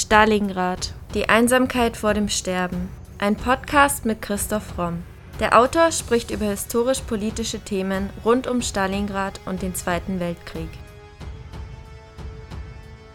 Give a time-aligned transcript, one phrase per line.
[0.00, 0.94] Stalingrad.
[1.14, 2.88] Die Einsamkeit vor dem Sterben.
[3.18, 5.02] Ein Podcast mit Christoph Romm.
[5.40, 10.68] Der Autor spricht über historisch-politische Themen rund um Stalingrad und den Zweiten Weltkrieg.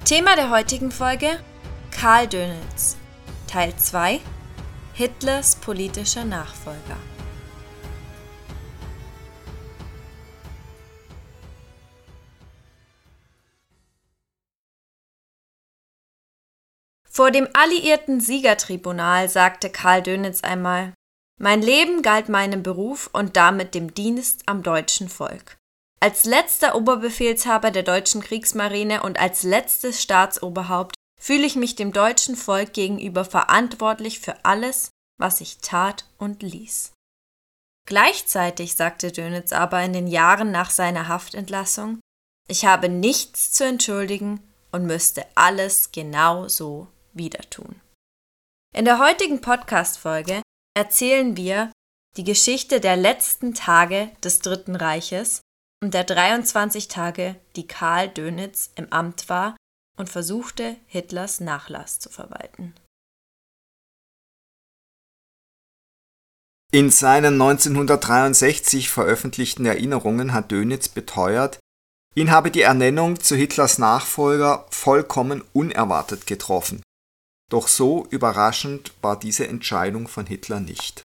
[0.03, 1.39] Thema der heutigen Folge:
[1.89, 2.97] Karl Dönitz.
[3.47, 4.19] Teil 2:
[4.93, 6.97] Hitlers politischer Nachfolger.
[17.15, 20.95] Vor dem alliierten Siegertribunal sagte Karl Dönitz einmal,
[21.39, 25.57] mein Leben galt meinem Beruf und damit dem Dienst am deutschen Volk.
[25.99, 32.35] Als letzter Oberbefehlshaber der deutschen Kriegsmarine und als letztes Staatsoberhaupt fühle ich mich dem deutschen
[32.35, 36.93] Volk gegenüber verantwortlich für alles, was ich tat und ließ.
[37.87, 41.99] Gleichzeitig sagte Dönitz aber in den Jahren nach seiner Haftentlassung,
[42.47, 44.41] ich habe nichts zu entschuldigen
[44.71, 47.79] und müsste alles genau so wieder tun.
[48.75, 50.41] In der heutigen Podcast-Folge
[50.75, 51.71] erzählen wir
[52.17, 55.41] die Geschichte der letzten Tage des Dritten Reiches
[55.83, 59.55] und der 23 Tage, die Karl Dönitz im Amt war
[59.97, 62.73] und versuchte, Hitlers Nachlass zu verwalten.
[66.71, 71.59] In seinen 1963 veröffentlichten Erinnerungen hat Dönitz beteuert,
[72.15, 76.81] ihn habe die Ernennung zu Hitlers Nachfolger vollkommen unerwartet getroffen.
[77.53, 81.03] Doch so überraschend war diese Entscheidung von Hitler nicht.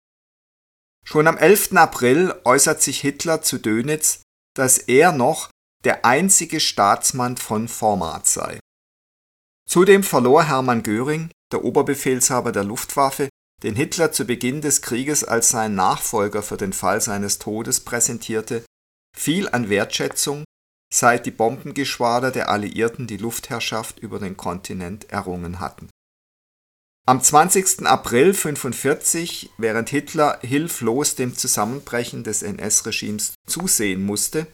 [1.05, 1.71] Schon am 11.
[1.77, 5.51] April äußert sich Hitler zu Dönitz, dass er noch
[5.85, 8.59] der einzige Staatsmann von Format sei.
[9.69, 13.29] Zudem verlor Hermann Göring, der Oberbefehlshaber der Luftwaffe,
[13.63, 18.65] den Hitler zu Beginn des Krieges als seinen Nachfolger für den Fall seines Todes präsentierte,
[19.17, 20.43] viel an Wertschätzung,
[20.93, 25.87] seit die Bombengeschwader der Alliierten die Luftherrschaft über den Kontinent errungen hatten
[27.05, 27.85] am 20.
[27.85, 34.47] April 1945, während Hitler hilflos dem Zusammenbrechen des NS-Regimes zusehen musste,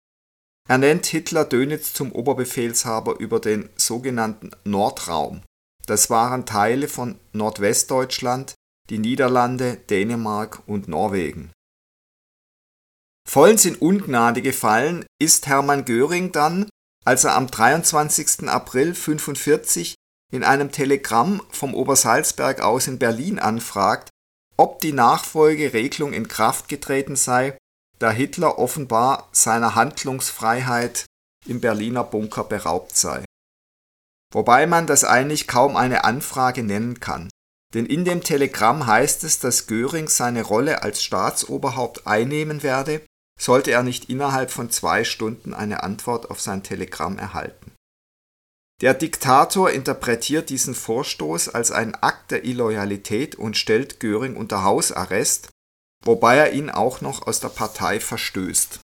[0.67, 5.41] ernennt Hitler Dönitz zum Oberbefehlshaber über den sogenannten Nordraum.
[5.85, 8.55] Das waren Teile von Nordwestdeutschland,
[8.89, 11.51] die Niederlande, Dänemark und Norwegen.
[13.27, 16.67] Vollends in Ungnade gefallen ist Hermann Göring dann,
[17.05, 18.49] als er am 23.
[18.49, 19.95] April 1945
[20.31, 24.09] in einem Telegramm vom Obersalzberg aus in Berlin anfragt,
[24.57, 27.57] ob die Nachfolgeregelung in Kraft getreten sei,
[27.97, 31.05] da Hitler offenbar seiner Handlungsfreiheit
[31.45, 33.23] im Berliner Bunker beraubt sei.
[34.33, 37.29] Wobei man das eigentlich kaum eine Anfrage nennen kann,
[37.73, 43.01] denn in dem Telegramm heißt es, dass Göring seine Rolle als Staatsoberhaupt einnehmen werde,
[43.39, 47.71] sollte er nicht innerhalb von zwei Stunden eine Antwort auf sein Telegramm erhalten.
[48.81, 55.49] Der Diktator interpretiert diesen Vorstoß als einen Akt der Illoyalität und stellt Göring unter Hausarrest,
[56.05, 58.79] wobei er ihn auch noch aus der Partei verstößt.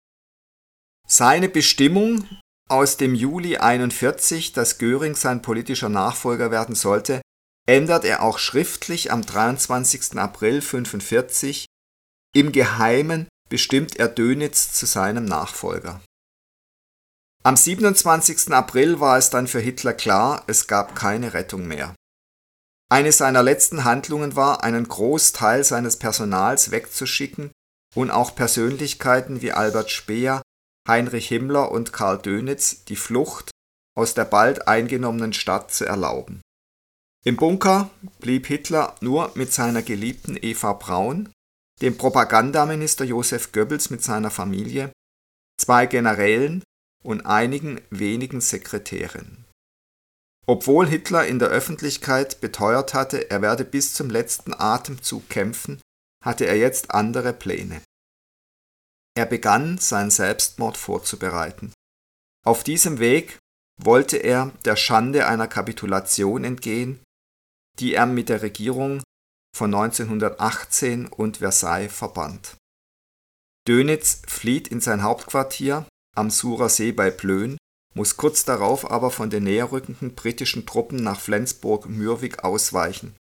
[1.08, 2.26] Seine Bestimmung
[2.70, 7.22] aus dem Juli 41, dass Göring sein politischer Nachfolger werden sollte,
[7.68, 10.18] ändert er auch schriftlich am 23.
[10.18, 11.66] April 45.
[12.34, 16.02] Im Geheimen bestimmt er Dönitz zu seinem Nachfolger
[17.44, 18.52] am 27.
[18.52, 21.96] April war es dann für Hitler klar, es gab keine Rettung mehr.
[22.90, 27.52] Eine seiner letzten Handlungen war, einen Großteil seines Personals wegzuschicken
[27.96, 30.42] und auch Persönlichkeiten wie Albert Speer,
[30.88, 33.52] Heinrich Himmler und Karl Dönitz die Flucht
[33.98, 36.42] aus der bald eingenommenen Stadt zu erlauben.
[37.24, 41.32] Im Bunker blieb Hitler nur mit seiner geliebten Eva Braun,
[41.82, 44.92] dem Propagandaminister Josef Goebbels mit seiner Familie,
[45.58, 46.64] zwei Generälen
[47.04, 49.46] und einigen wenigen Sekretärinnen.
[50.48, 55.80] Obwohl Hitler in der Öffentlichkeit beteuert hatte, er werde bis zum letzten Atemzug kämpfen,
[56.24, 57.82] hatte er jetzt andere Pläne.
[59.16, 61.74] Er begann, seinen Selbstmord vorzubereiten.
[62.46, 63.38] Auf diesem Weg
[63.80, 67.00] wollte er der Schande einer Kapitulation entgehen,
[67.80, 69.02] die er mit der Regierung
[69.56, 72.56] von 1918 und Versailles verband.
[73.68, 75.86] Dönitz flieht in sein Hauptquartier
[76.16, 77.58] am Surer See bei Plön,
[77.94, 83.16] muss kurz darauf aber von den näherrückenden britischen Truppen nach Flensburg-Mürwik ausweichen.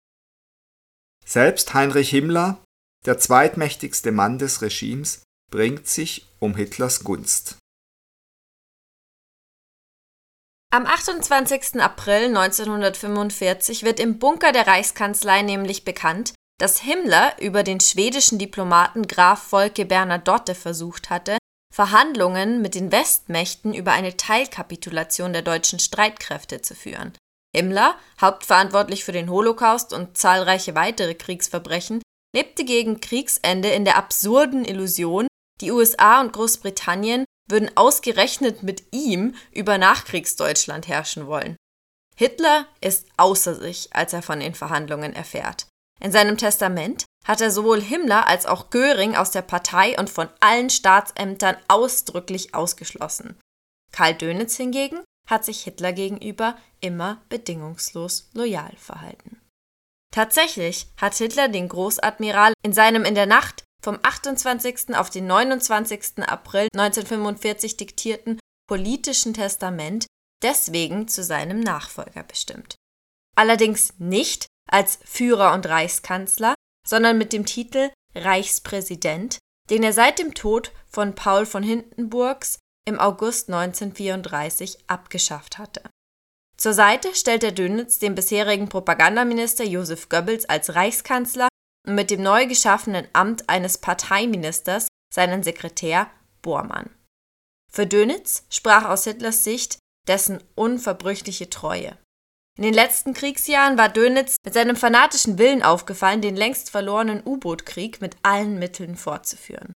[1.25, 2.63] Selbst Heinrich Himmler,
[3.05, 7.57] der zweitmächtigste Mann des Regimes, bringt sich um Hitlers Gunst.
[10.69, 11.81] Am 28.
[11.81, 19.07] April 1945 wird im Bunker der Reichskanzlei nämlich bekannt, dass Himmler über den schwedischen Diplomaten
[19.07, 21.37] Graf Volke Bernadotte versucht hatte,
[21.77, 27.13] Verhandlungen mit den Westmächten über eine Teilkapitulation der deutschen Streitkräfte zu führen.
[27.55, 32.01] Himmler, hauptverantwortlich für den Holocaust und zahlreiche weitere Kriegsverbrechen,
[32.35, 35.27] lebte gegen Kriegsende in der absurden Illusion,
[35.61, 41.57] die USA und Großbritannien würden ausgerechnet mit ihm über Nachkriegsdeutschland herrschen wollen.
[42.15, 45.67] Hitler ist außer sich, als er von den Verhandlungen erfährt.
[46.01, 50.29] In seinem Testament hat er sowohl Himmler als auch Göring aus der Partei und von
[50.39, 53.37] allen Staatsämtern ausdrücklich ausgeschlossen.
[53.91, 59.41] Karl Dönitz hingegen hat sich Hitler gegenüber immer bedingungslos loyal verhalten.
[60.13, 64.95] Tatsächlich hat Hitler den Großadmiral in seinem in der Nacht vom 28.
[64.95, 66.19] auf den 29.
[66.25, 70.07] April 1945 diktierten politischen Testament
[70.41, 72.75] deswegen zu seinem Nachfolger bestimmt.
[73.35, 76.55] Allerdings nicht als Führer und Reichskanzler,
[76.87, 79.37] sondern mit dem Titel Reichspräsident,
[79.69, 85.81] den er seit dem Tod von Paul von Hindenburgs im August 1934 abgeschafft hatte.
[86.57, 91.49] Zur Seite stellte Dönitz den bisherigen Propagandaminister Josef Goebbels als Reichskanzler
[91.87, 96.09] und mit dem neu geschaffenen Amt eines Parteiministers seinen Sekretär
[96.41, 96.89] Bormann.
[97.71, 101.97] Für Dönitz sprach aus Hitlers Sicht dessen unverbrüchliche Treue.
[102.57, 108.01] In den letzten Kriegsjahren war Dönitz mit seinem fanatischen Willen aufgefallen, den längst verlorenen U-Boot-Krieg
[108.01, 109.73] mit allen Mitteln fortzuführen.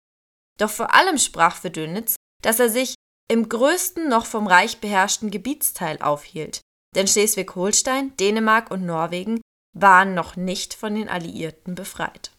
[0.59, 2.95] Doch vor allem sprach für Dönitz, dass er sich
[3.31, 6.63] im größten noch vom Reich beherrschten Gebietsteil aufhielt,
[6.97, 9.43] denn Schleswig-Holstein, Dänemark und Norwegen
[9.77, 12.33] waren noch nicht von den Alliierten befreit.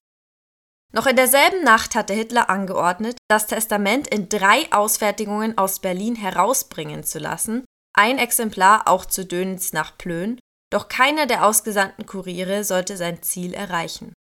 [0.92, 7.04] Noch in derselben Nacht hatte Hitler angeordnet, das Testament in drei Ausfertigungen aus Berlin herausbringen
[7.04, 10.40] zu lassen, ein Exemplar auch zu Dönitz nach Plön,
[10.72, 14.14] doch keiner der ausgesandten Kuriere sollte sein Ziel erreichen.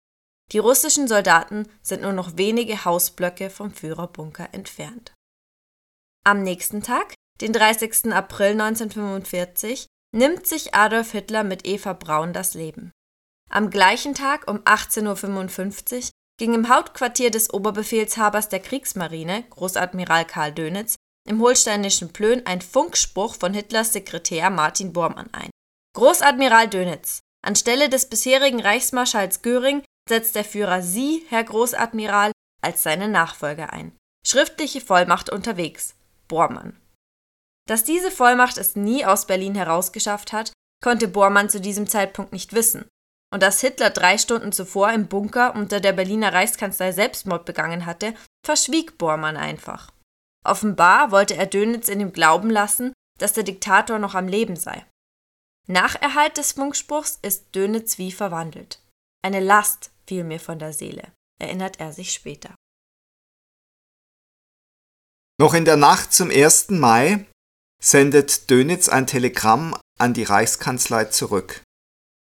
[0.51, 5.13] Die russischen Soldaten sind nur noch wenige Hausblöcke vom Führerbunker entfernt.
[6.25, 8.11] Am nächsten Tag, den 30.
[8.11, 12.91] April 1945, nimmt sich Adolf Hitler mit Eva Braun das Leben.
[13.51, 20.51] Am gleichen Tag um 18.55 Uhr ging im Hauptquartier des Oberbefehlshabers der Kriegsmarine, Großadmiral Karl
[20.51, 20.95] Dönitz,
[21.29, 25.51] im holsteinischen Plön ein Funkspruch von Hitlers Sekretär Martin Bormann ein.
[25.95, 32.31] Großadmiral Dönitz, anstelle des bisherigen Reichsmarschalls Göring setzt der Führer Sie, Herr Großadmiral,
[32.61, 33.95] als seinen Nachfolger ein.
[34.25, 35.95] Schriftliche Vollmacht unterwegs.
[36.27, 36.79] Bormann.
[37.67, 40.51] Dass diese Vollmacht es nie aus Berlin herausgeschafft hat,
[40.83, 42.87] konnte Bormann zu diesem Zeitpunkt nicht wissen.
[43.31, 48.15] Und dass Hitler drei Stunden zuvor im Bunker unter der Berliner Reichskanzlei Selbstmord begangen hatte,
[48.43, 49.91] verschwieg Bormann einfach.
[50.45, 54.85] Offenbar wollte er Dönitz in dem Glauben lassen, dass der Diktator noch am Leben sei.
[55.67, 58.81] Nach Erhalt des Funkspruchs ist Dönitz wie verwandelt.
[59.21, 62.55] Eine Last fiel mir von der Seele, erinnert er sich später.
[65.39, 66.71] Noch in der Nacht zum 1.
[66.71, 67.25] Mai
[67.81, 71.61] sendet Dönitz ein Telegramm an die Reichskanzlei zurück.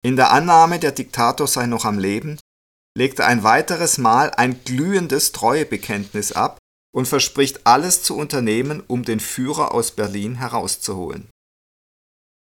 [0.03, 2.39] In der Annahme, der Diktator sei noch am Leben,
[2.97, 6.59] legt er ein weiteres Mal ein glühendes Treuebekenntnis ab
[6.97, 11.29] und verspricht alles zu unternehmen, um den Führer aus Berlin herauszuholen.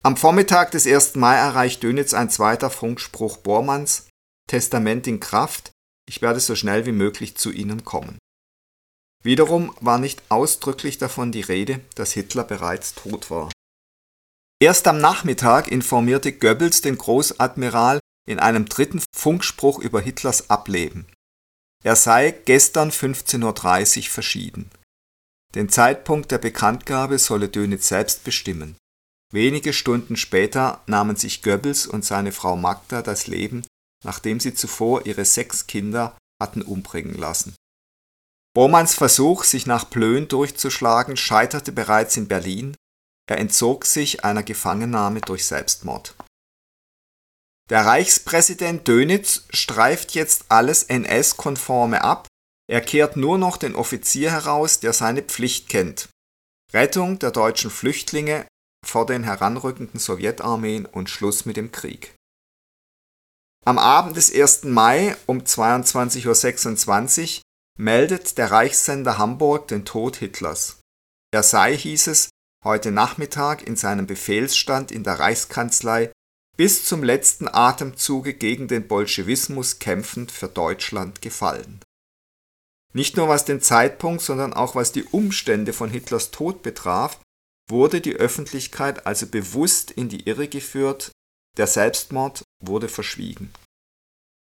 [0.05, 1.15] Am Vormittag des 1.
[1.15, 4.07] Mai erreicht Dönitz ein zweiter Funkspruch Bormanns,
[4.49, 5.71] Testament in Kraft,
[6.07, 8.17] ich werde so schnell wie möglich zu Ihnen kommen.
[9.21, 13.51] Wiederum war nicht ausdrücklich davon die Rede, dass Hitler bereits tot war.
[14.61, 21.05] Erst am Nachmittag informierte Goebbels den Großadmiral in einem dritten Funkspruch über Hitlers Ableben.
[21.83, 24.71] Er sei gestern 15.30 Uhr verschieden.
[25.55, 28.75] Den Zeitpunkt der Bekanntgabe solle Dönitz selbst bestimmen.
[29.31, 33.65] Wenige Stunden später nahmen sich Goebbels und seine Frau Magda das Leben,
[34.03, 37.55] nachdem sie zuvor ihre sechs Kinder hatten umbringen lassen.
[38.53, 42.75] Bormanns Versuch, sich nach Plön durchzuschlagen, scheiterte bereits in Berlin.
[43.29, 46.15] Er entzog sich einer Gefangennahme durch Selbstmord.
[47.69, 52.27] Der Reichspräsident Dönitz streift jetzt alles NS-konforme ab,
[52.69, 56.09] er kehrt nur noch den Offizier heraus, der seine Pflicht kennt.
[56.73, 58.45] Rettung der deutschen Flüchtlinge
[58.85, 62.13] vor den heranrückenden Sowjetarmeen und Schluss mit dem Krieg.
[63.65, 64.63] Am Abend des 1.
[64.65, 67.41] Mai um 22.26 Uhr
[67.77, 70.79] meldet der Reichssender Hamburg den Tod Hitlers.
[71.33, 72.29] Er sei, hieß es,
[72.63, 76.11] heute Nachmittag in seinem Befehlsstand in der Reichskanzlei
[76.57, 81.79] bis zum letzten Atemzuge gegen den Bolschewismus kämpfend für Deutschland gefallen.
[82.93, 87.19] Nicht nur was den Zeitpunkt, sondern auch was die Umstände von Hitlers Tod betraf,
[87.69, 91.11] wurde die Öffentlichkeit also bewusst in die Irre geführt,
[91.57, 93.53] der Selbstmord wurde verschwiegen.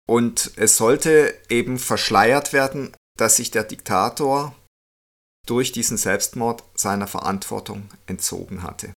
[0.08, 4.54] Und es sollte eben verschleiert werden, dass sich der Diktator
[5.46, 8.92] durch diesen Selbstmord seiner Verantwortung entzogen hatte.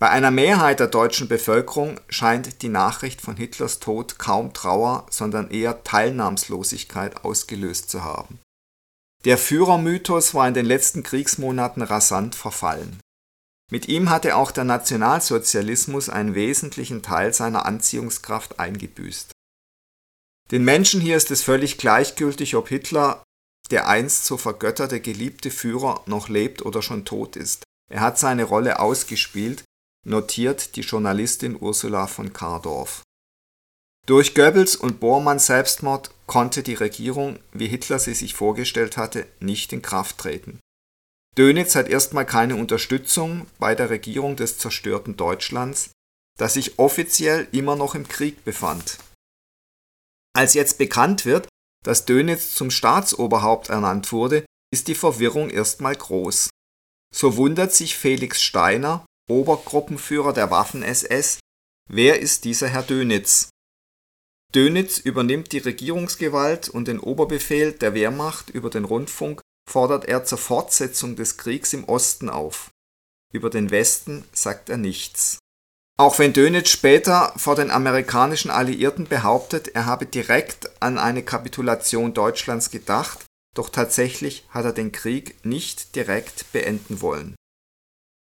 [0.00, 5.50] Bei einer Mehrheit der deutschen Bevölkerung scheint die Nachricht von Hitlers Tod kaum Trauer, sondern
[5.50, 8.38] eher Teilnahmslosigkeit ausgelöst zu haben.
[9.24, 13.00] Der Führermythos war in den letzten Kriegsmonaten rasant verfallen.
[13.72, 19.32] Mit ihm hatte auch der Nationalsozialismus einen wesentlichen Teil seiner Anziehungskraft eingebüßt.
[20.52, 23.24] Den Menschen hier ist es völlig gleichgültig, ob Hitler,
[23.72, 27.64] der einst so vergötterte geliebte Führer, noch lebt oder schon tot ist.
[27.90, 29.64] Er hat seine Rolle ausgespielt,
[30.06, 33.02] notiert die Journalistin Ursula von Kardorf.
[34.06, 39.72] Durch Goebbels und Bormanns Selbstmord konnte die Regierung, wie Hitler sie sich vorgestellt hatte, nicht
[39.72, 40.60] in Kraft treten.
[41.36, 45.90] Dönitz hat erstmal keine Unterstützung bei der Regierung des zerstörten Deutschlands,
[46.38, 48.98] das sich offiziell immer noch im Krieg befand.
[50.34, 51.48] Als jetzt bekannt wird,
[51.84, 56.48] dass Dönitz zum Staatsoberhaupt ernannt wurde, ist die Verwirrung erstmal groß.
[57.14, 61.38] So wundert sich Felix Steiner, Obergruppenführer der Waffen-SS,
[61.88, 63.50] wer ist dieser Herr Dönitz?
[64.54, 70.38] Dönitz übernimmt die Regierungsgewalt und den Oberbefehl der Wehrmacht über den Rundfunk fordert er zur
[70.38, 72.70] Fortsetzung des Kriegs im Osten auf.
[73.32, 75.38] Über den Westen sagt er nichts.
[75.98, 82.14] Auch wenn Dönitz später vor den amerikanischen Alliierten behauptet, er habe direkt an eine Kapitulation
[82.14, 87.34] Deutschlands gedacht, doch tatsächlich hat er den Krieg nicht direkt beenden wollen.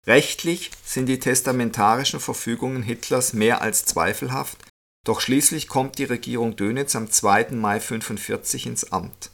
[0.06, 4.58] Rechtlich sind die testamentarischen Verfügungen Hitlers mehr als zweifelhaft,
[5.04, 7.52] doch schließlich kommt die Regierung Dönitz am 2.
[7.52, 9.30] Mai 1945 ins Amt.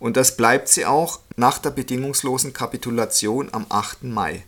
[0.00, 4.04] Und das bleibt sie auch nach der bedingungslosen Kapitulation am 8.
[4.04, 4.44] Mai.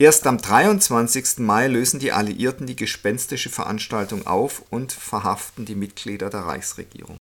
[0.00, 1.38] Erst am 23.
[1.38, 7.17] Mai lösen die Alliierten die gespenstische Veranstaltung auf und verhaften die Mitglieder der Reichsregierung.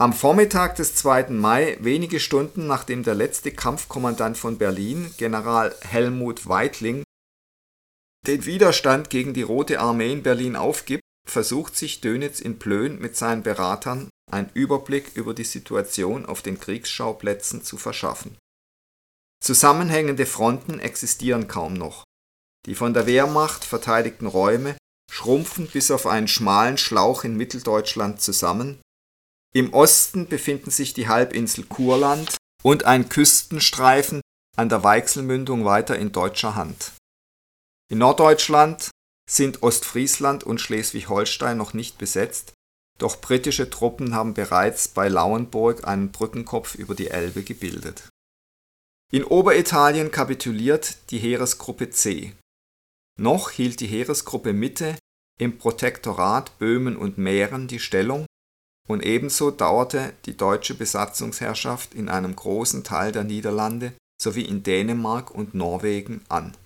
[0.00, 1.28] Am Vormittag des 2.
[1.28, 7.02] Mai, wenige Stunden nachdem der letzte Kampfkommandant von Berlin, General Helmut Weitling,
[8.26, 13.14] den Widerstand gegen die Rote Armee in Berlin aufgibt, versucht sich Dönitz in Plön mit
[13.14, 18.38] seinen Beratern einen Überblick über die Situation auf den Kriegsschauplätzen zu verschaffen.
[19.44, 22.04] Zusammenhängende Fronten existieren kaum noch.
[22.64, 24.78] Die von der Wehrmacht verteidigten Räume
[25.12, 28.80] schrumpfen bis auf einen schmalen Schlauch in Mitteldeutschland zusammen
[29.52, 34.20] im Osten befinden sich die Halbinsel Kurland und ein Küstenstreifen
[34.56, 36.92] an der Weichselmündung weiter in deutscher Hand.
[37.90, 38.90] In Norddeutschland
[39.28, 42.52] sind Ostfriesland und Schleswig-Holstein noch nicht besetzt,
[42.98, 48.08] doch britische Truppen haben bereits bei Lauenburg einen Brückenkopf über die Elbe gebildet.
[49.12, 52.34] In Oberitalien kapituliert die Heeresgruppe C.
[53.18, 54.96] Noch hielt die Heeresgruppe Mitte
[55.40, 58.26] im Protektorat Böhmen und Mähren die Stellung
[58.90, 65.30] und ebenso dauerte die deutsche Besatzungsherrschaft in einem großen Teil der Niederlande sowie in Dänemark
[65.30, 66.56] und Norwegen an.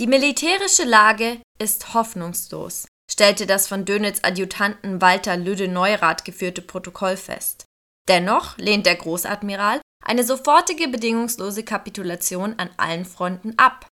[0.00, 7.64] Die militärische Lage ist hoffnungslos, stellte das von Dönitz Adjutanten Walter Lüde-Neurath geführte Protokoll fest.
[8.08, 13.88] Dennoch lehnt der Großadmiral eine sofortige bedingungslose Kapitulation an allen Fronten ab.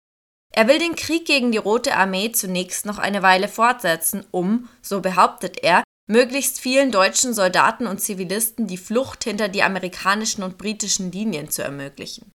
[0.58, 5.00] Er will den Krieg gegen die Rote Armee zunächst noch eine Weile fortsetzen, um, so
[5.00, 11.12] behauptet er, möglichst vielen deutschen Soldaten und Zivilisten die Flucht hinter die amerikanischen und britischen
[11.12, 12.32] Linien zu ermöglichen.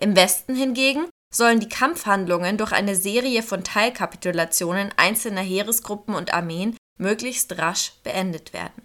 [0.00, 6.78] Im Westen hingegen sollen die Kampfhandlungen durch eine Serie von Teilkapitulationen einzelner Heeresgruppen und Armeen
[6.98, 8.82] möglichst rasch beendet werden.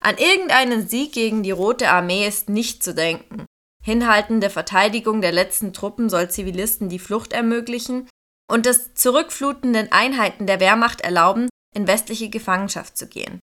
[0.00, 3.46] An irgendeinen Sieg gegen die Rote Armee ist nicht zu denken,
[3.82, 8.08] Hinhaltende Verteidigung der letzten Truppen soll Zivilisten die Flucht ermöglichen
[8.50, 13.40] und es zurückflutenden Einheiten der Wehrmacht erlauben, in westliche Gefangenschaft zu gehen.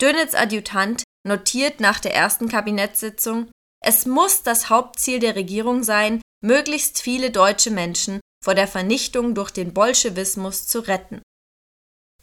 [0.00, 3.50] Dönitz Adjutant notiert nach der ersten Kabinettssitzung,
[3.82, 9.50] es muss das Hauptziel der Regierung sein, möglichst viele deutsche Menschen vor der Vernichtung durch
[9.50, 11.22] den Bolschewismus zu retten.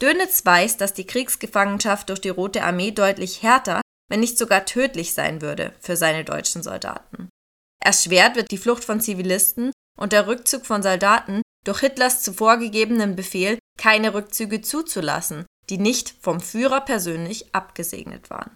[0.01, 5.13] Dönitz weiß, dass die Kriegsgefangenschaft durch die Rote Armee deutlich härter, wenn nicht sogar tödlich
[5.13, 7.29] sein würde für seine deutschen Soldaten.
[7.83, 13.15] Erschwert wird die Flucht von Zivilisten und der Rückzug von Soldaten durch Hitlers zuvor gegebenen
[13.15, 18.55] Befehl, keine Rückzüge zuzulassen, die nicht vom Führer persönlich abgesegnet waren.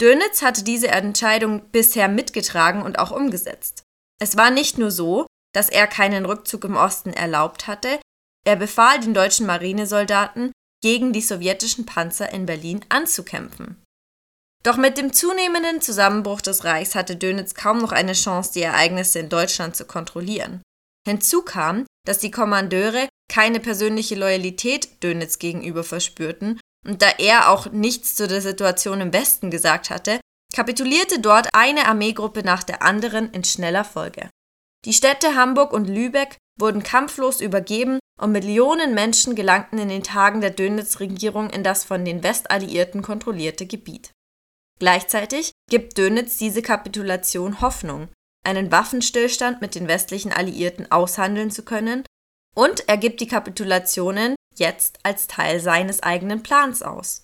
[0.00, 3.84] Dönitz hatte diese Entscheidung bisher mitgetragen und auch umgesetzt.
[4.20, 8.00] Es war nicht nur so, dass er keinen Rückzug im Osten erlaubt hatte,
[8.44, 10.52] er befahl den deutschen Marinesoldaten,
[10.82, 13.81] gegen die sowjetischen Panzer in Berlin anzukämpfen.
[14.62, 19.18] Doch mit dem zunehmenden Zusammenbruch des Reichs hatte Dönitz kaum noch eine Chance, die Ereignisse
[19.18, 20.62] in Deutschland zu kontrollieren.
[21.06, 27.70] Hinzu kam, dass die Kommandeure keine persönliche Loyalität Dönitz gegenüber verspürten und da er auch
[27.70, 30.20] nichts zu der Situation im Westen gesagt hatte,
[30.54, 34.28] kapitulierte dort eine Armeegruppe nach der anderen in schneller Folge.
[34.84, 40.40] Die Städte Hamburg und Lübeck wurden kampflos übergeben und Millionen Menschen gelangten in den Tagen
[40.40, 44.10] der Dönitz-Regierung in das von den Westalliierten kontrollierte Gebiet.
[44.82, 48.08] Gleichzeitig gibt Dönitz diese Kapitulation Hoffnung,
[48.44, 52.02] einen Waffenstillstand mit den westlichen Alliierten aushandeln zu können,
[52.56, 57.22] und er gibt die Kapitulationen jetzt als Teil seines eigenen Plans aus.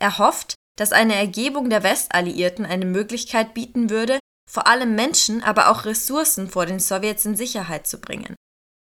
[0.00, 4.18] Er hofft, dass eine Ergebung der Westalliierten eine Möglichkeit bieten würde,
[4.50, 8.34] vor allem Menschen, aber auch Ressourcen vor den Sowjets in Sicherheit zu bringen.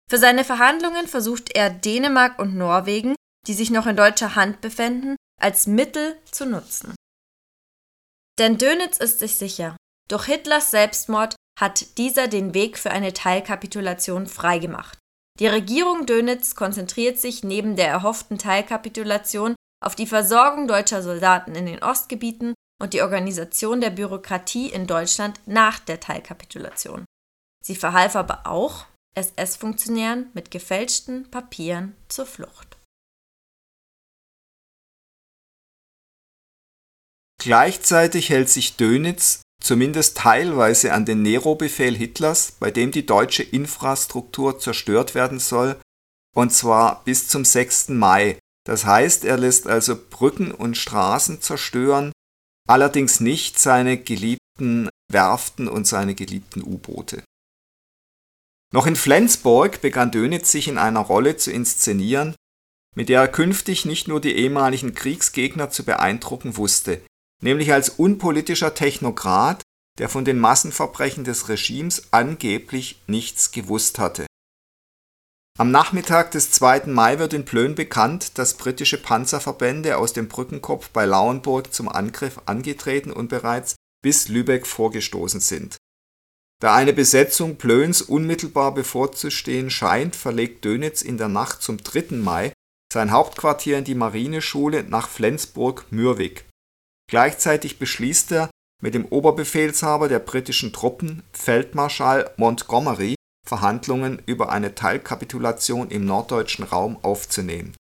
[0.08, 3.16] Für seine Verhandlungen versucht er Dänemark und Norwegen,
[3.48, 6.94] die sich noch in deutscher Hand befinden, als Mittel zu nutzen.
[8.38, 9.76] Denn Dönitz ist sich sicher,
[10.09, 14.99] durch Hitlers Selbstmord hat dieser den Weg für eine Teilkapitulation freigemacht.
[15.38, 21.66] Die Regierung Dönitz konzentriert sich neben der erhofften Teilkapitulation auf die Versorgung deutscher Soldaten in
[21.66, 27.05] den Ostgebieten und die Organisation der Bürokratie in Deutschland nach der Teilkapitulation.
[27.64, 32.75] Sie verhalf aber auch SS-Funktionären mit gefälschten Papieren zur Flucht.
[37.38, 44.59] Gleichzeitig hält sich Dönitz zumindest teilweise an den Nero-Befehl Hitlers, bei dem die deutsche Infrastruktur
[44.59, 45.81] zerstört werden soll,
[46.35, 47.90] und zwar bis zum 6.
[47.90, 48.38] Mai.
[48.64, 52.12] Das heißt, er lässt also Brücken und Straßen zerstören,
[52.69, 57.23] allerdings nicht seine geliebten Werften und seine geliebten U-Boote.
[58.73, 62.35] Noch in Flensburg begann Dönitz sich in einer Rolle zu inszenieren,
[62.95, 67.02] mit der er künftig nicht nur die ehemaligen Kriegsgegner zu beeindrucken wusste,
[67.43, 69.62] nämlich als unpolitischer Technokrat,
[69.99, 74.26] der von den Massenverbrechen des Regimes angeblich nichts gewusst hatte.
[75.59, 76.87] Am Nachmittag des 2.
[76.87, 82.40] Mai wird in Plön bekannt, dass britische Panzerverbände aus dem Brückenkopf bei Lauenburg zum Angriff
[82.45, 85.78] angetreten und bereits bis Lübeck vorgestoßen sind.
[86.61, 92.17] Da eine Besetzung Plöns unmittelbar bevorzustehen scheint, verlegt Dönitz in der Nacht zum 3.
[92.17, 92.52] Mai
[92.93, 96.46] sein Hauptquartier in die Marineschule nach Flensburg-Mürwik
[97.08, 98.50] Gleichzeitig beschließt er,
[98.82, 103.14] mit dem Oberbefehlshaber der britischen Truppen, Feldmarschall Montgomery,
[103.47, 107.75] Verhandlungen über eine Teilkapitulation im norddeutschen Raum aufzunehmen.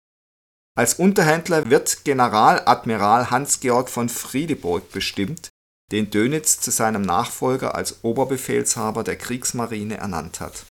[0.75, 5.49] Als Unterhändler wird Generaladmiral Hans-Georg von Friedeburg bestimmt,
[5.91, 10.65] den Dönitz zu seinem Nachfolger als Oberbefehlshaber der Kriegsmarine ernannt hat.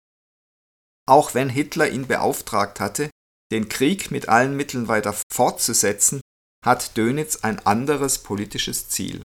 [1.06, 3.10] Auch wenn Hitler ihn beauftragt hatte,
[3.52, 6.20] den Krieg mit allen Mitteln weiter fortzusetzen,
[6.64, 9.22] hat Dönitz ein anderes politisches Ziel.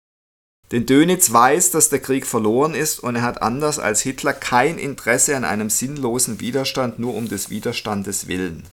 [0.72, 4.78] Denn Dönitz weiß, dass der Krieg verloren ist und er hat anders als Hitler kein
[4.78, 8.70] Interesse an einem sinnlosen Widerstand nur um des Widerstandes willen.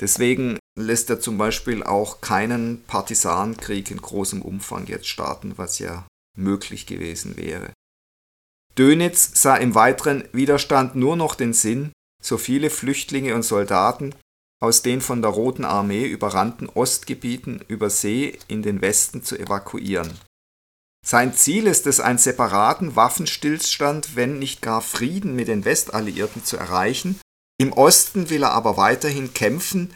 [0.00, 6.06] Deswegen lässt er zum Beispiel auch keinen Partisanenkrieg in großem Umfang jetzt starten, was ja
[6.38, 7.72] möglich gewesen wäre.
[8.78, 14.14] Dönitz sah im weiteren Widerstand nur noch den Sinn, so viele Flüchtlinge und Soldaten
[14.60, 20.18] aus den von der Roten Armee überrannten Ostgebieten über See in den Westen zu evakuieren.
[21.04, 26.58] Sein Ziel ist es, einen separaten Waffenstillstand, wenn nicht gar Frieden mit den Westalliierten zu
[26.58, 27.18] erreichen.
[27.58, 29.94] Im Osten will er aber weiterhin kämpfen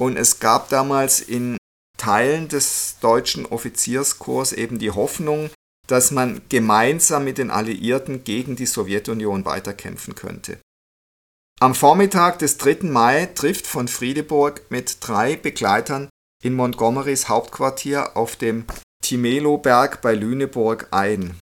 [0.00, 1.58] und es gab damals in
[1.98, 5.50] Teilen des deutschen Offizierskorps eben die Hoffnung,
[5.86, 10.58] dass man gemeinsam mit den Alliierten gegen die Sowjetunion weiterkämpfen könnte.
[11.58, 12.80] Am Vormittag des 3.
[12.82, 16.10] Mai trifft von Friedeburg mit drei Begleitern
[16.44, 18.66] in Montgomerys Hauptquartier auf dem
[19.02, 21.38] Timelo-Berg bei Lüneburg ein.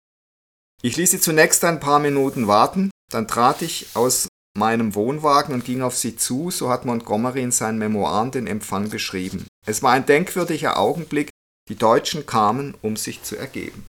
[0.84, 5.66] Ich ließ sie zunächst ein paar Minuten warten, dann trat ich aus meinem Wohnwagen und
[5.66, 9.48] ging auf sie zu, so hat Montgomery in seinen Memoiren den Empfang beschrieben.
[9.66, 11.32] Es war ein denkwürdiger Augenblick,
[11.70, 13.88] die Deutschen kamen, um sich zu ergeben.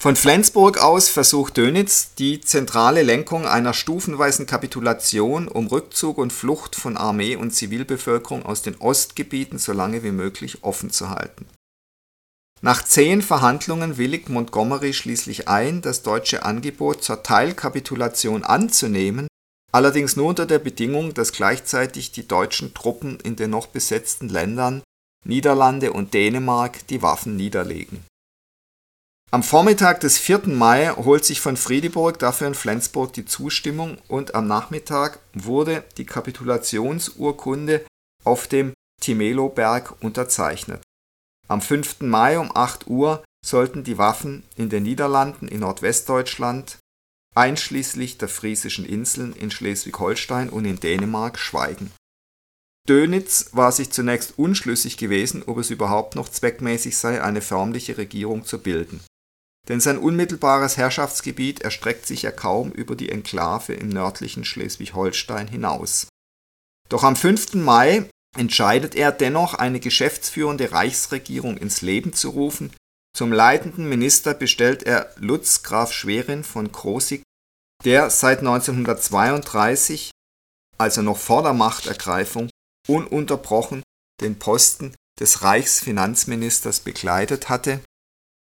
[0.00, 6.74] Von Flensburg aus versucht Dönitz die zentrale Lenkung einer stufenweisen Kapitulation, um Rückzug und Flucht
[6.74, 11.44] von Armee und Zivilbevölkerung aus den Ostgebieten so lange wie möglich offen zu halten.
[12.62, 19.28] Nach zehn Verhandlungen willigt Montgomery schließlich ein, das deutsche Angebot zur Teilkapitulation anzunehmen,
[19.70, 24.80] allerdings nur unter der Bedingung, dass gleichzeitig die deutschen Truppen in den noch besetzten Ländern
[25.26, 28.02] Niederlande und Dänemark die Waffen niederlegen
[29.32, 30.48] am Vormittag des 4.
[30.48, 36.04] Mai holt sich von Friedeburg dafür in Flensburg die Zustimmung und am Nachmittag wurde die
[36.04, 37.86] Kapitulationsurkunde
[38.24, 40.82] auf dem Timelo-Berg unterzeichnet.
[41.46, 42.00] Am 5.
[42.00, 46.78] Mai um 8 Uhr sollten die Waffen in den Niederlanden in Nordwestdeutschland,
[47.36, 51.92] einschließlich der Friesischen Inseln in Schleswig-Holstein und in Dänemark, schweigen.
[52.88, 58.44] Dönitz war sich zunächst unschlüssig gewesen, ob es überhaupt noch zweckmäßig sei, eine förmliche Regierung
[58.44, 59.00] zu bilden
[59.70, 66.08] denn sein unmittelbares Herrschaftsgebiet erstreckt sich ja kaum über die Enklave im nördlichen Schleswig-Holstein hinaus.
[66.88, 67.54] Doch am 5.
[67.54, 72.72] Mai entscheidet er dennoch, eine geschäftsführende Reichsregierung ins Leben zu rufen.
[73.16, 77.22] Zum leitenden Minister bestellt er Lutz Graf Schwerin von Krosigk,
[77.84, 80.10] der seit 1932,
[80.78, 82.50] also noch vor der Machtergreifung,
[82.88, 83.84] ununterbrochen
[84.20, 87.80] den Posten des Reichsfinanzministers bekleidet hatte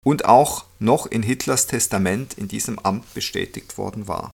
[0.05, 4.31] und auch noch in Hitlers Testament in diesem Amt bestätigt worden war.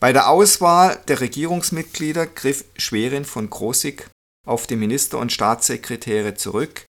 [0.00, 4.10] Bei der Auswahl der Regierungsmitglieder griff Schwerin von Krosigk
[4.46, 6.86] auf die Minister und Staatssekretäre zurück,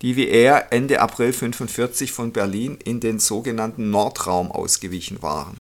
[0.00, 5.58] die wie er Ende April 1945 von Berlin in den sogenannten Nordraum ausgewichen waren.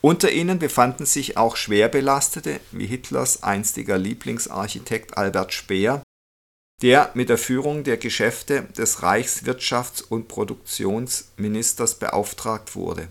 [0.00, 6.02] Unter ihnen befanden sich auch Schwerbelastete wie Hitlers einstiger Lieblingsarchitekt Albert Speer,
[6.82, 13.08] der mit der Führung der Geschäfte des Reichswirtschafts und Produktionsministers beauftragt wurde.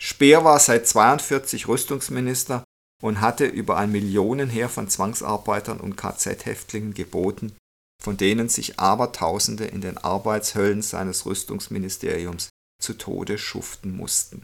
[0.00, 2.64] Speer war seit 42 Rüstungsminister
[3.02, 7.54] und hatte über ein Millionenheer von Zwangsarbeitern und KZ-Häftlingen geboten,
[8.02, 12.48] von denen sich Abertausende in den Arbeitshöllen seines Rüstungsministeriums
[12.82, 14.42] zu Tode schuften mussten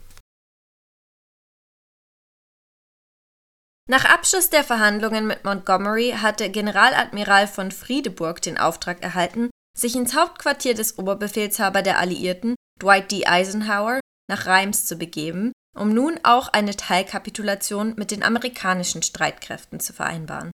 [3.90, 10.14] Nach Abschluss der Verhandlungen mit Montgomery hatte Generaladmiral von Friedeburg den Auftrag erhalten, sich ins
[10.14, 13.26] Hauptquartier des Oberbefehlshaber der Alliierten, Dwight D.
[13.26, 13.98] Eisenhower,
[14.30, 20.52] nach Reims zu begeben, um nun auch eine Teilkapitulation mit den amerikanischen Streitkräften zu vereinbaren.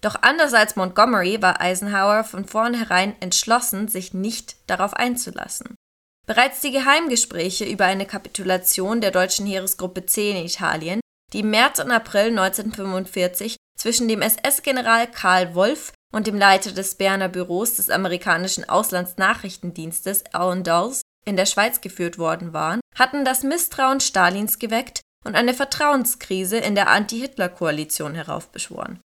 [0.00, 5.74] Doch anders als Montgomery war Eisenhower von vornherein entschlossen, sich nicht darauf einzulassen.
[6.26, 11.00] Bereits die Geheimgespräche über eine Kapitulation der deutschen Heeresgruppe C in Italien
[11.32, 16.96] die im März und April 1945 zwischen dem SS-General Karl Wolff und dem Leiter des
[16.96, 23.42] Berner Büros des amerikanischen Auslandsnachrichtendienstes Alan Dulles in der Schweiz geführt worden waren, hatten das
[23.42, 29.00] Misstrauen Stalins geweckt und eine Vertrauenskrise in der Anti-Hitler-Koalition heraufbeschworen.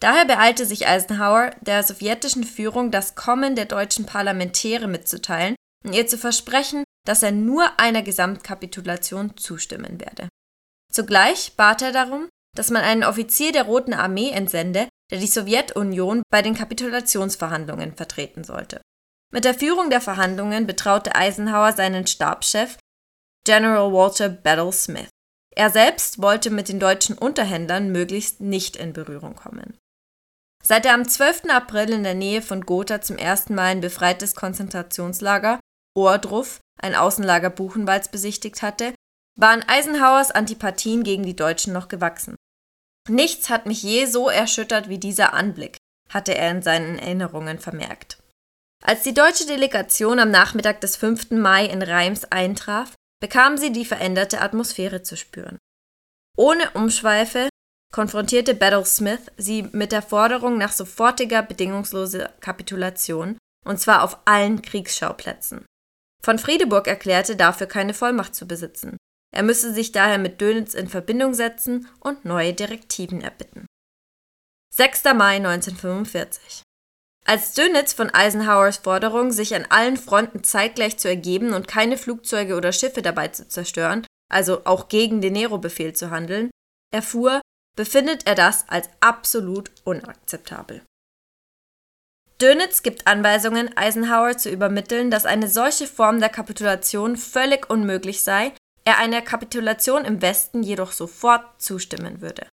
[0.00, 6.06] Daher beeilte sich Eisenhower, der sowjetischen Führung das Kommen der deutschen Parlamentäre mitzuteilen und ihr
[6.06, 10.28] zu versprechen, dass er nur einer Gesamtkapitulation zustimmen werde
[10.92, 16.22] Zugleich bat er darum, dass man einen Offizier der Roten Armee entsende, der die Sowjetunion
[16.30, 18.80] bei den Kapitulationsverhandlungen vertreten sollte.
[19.32, 22.76] Mit der Führung der Verhandlungen betraute Eisenhower seinen Stabschef
[23.44, 25.08] General Walter Battle Smith.
[25.54, 29.78] Er selbst wollte mit den deutschen Unterhändlern möglichst nicht in Berührung kommen.
[30.62, 31.44] Seit er am 12.
[31.48, 35.58] April in der Nähe von Gotha zum ersten Mal ein befreites Konzentrationslager,
[35.94, 38.94] Ohrdruf, ein Außenlager Buchenwalds, besichtigt hatte,
[39.38, 42.36] waren Eisenhowers Antipathien gegen die Deutschen noch gewachsen.
[43.08, 48.18] Nichts hat mich je so erschüttert wie dieser Anblick, hatte er in seinen Erinnerungen vermerkt.
[48.84, 51.30] Als die deutsche Delegation am Nachmittag des 5.
[51.30, 55.58] Mai in Reims eintraf, bekam sie die veränderte Atmosphäre zu spüren.
[56.36, 57.48] Ohne Umschweife
[57.92, 64.62] konfrontierte Battle Smith sie mit der Forderung nach sofortiger bedingungsloser Kapitulation, und zwar auf allen
[64.62, 65.64] Kriegsschauplätzen.
[66.24, 68.96] Von Friedeburg erklärte dafür keine Vollmacht zu besitzen.
[69.34, 73.66] Er müsse sich daher mit Dönitz in Verbindung setzen und neue Direktiven erbitten.
[74.74, 75.04] 6.
[75.14, 76.62] Mai 1945
[77.24, 82.56] Als Dönitz von Eisenhowers Forderung, sich an allen Fronten zeitgleich zu ergeben und keine Flugzeuge
[82.56, 86.50] oder Schiffe dabei zu zerstören, also auch gegen den Nero-Befehl zu handeln,
[86.92, 87.40] erfuhr,
[87.74, 90.82] befindet er das als absolut unakzeptabel.
[92.40, 98.52] Dönitz gibt Anweisungen, Eisenhower zu übermitteln, dass eine solche Form der Kapitulation völlig unmöglich sei
[98.84, 102.46] er einer Kapitulation im Westen jedoch sofort zustimmen würde.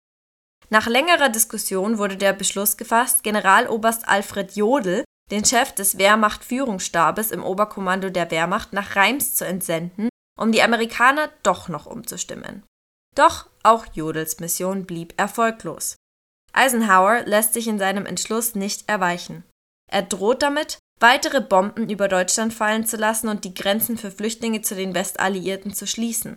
[0.69, 7.43] Nach längerer Diskussion wurde der Beschluss gefasst, Generaloberst Alfred Jodl, den Chef des Wehrmacht-Führungsstabes im
[7.43, 12.63] Oberkommando der Wehrmacht, nach Reims zu entsenden, um die Amerikaner doch noch umzustimmen.
[13.15, 15.95] Doch auch Jodls Mission blieb erfolglos.
[16.53, 19.43] Eisenhower lässt sich in seinem Entschluss nicht erweichen.
[19.89, 24.61] Er droht damit, weitere Bomben über Deutschland fallen zu lassen und die Grenzen für Flüchtlinge
[24.61, 26.35] zu den Westalliierten zu schließen.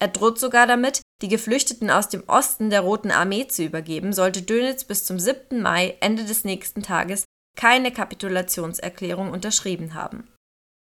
[0.00, 4.42] Er droht sogar damit, die Geflüchteten aus dem Osten der Roten Armee zu übergeben, sollte
[4.42, 5.62] Dönitz bis zum 7.
[5.62, 7.24] Mai, Ende des nächsten Tages,
[7.56, 10.28] keine Kapitulationserklärung unterschrieben haben.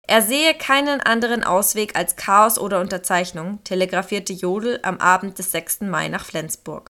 [0.08, 5.82] Er sehe keinen anderen Ausweg als Chaos oder Unterzeichnung, telegrafierte Jodl am Abend des 6.
[5.82, 6.88] Mai nach Flensburg.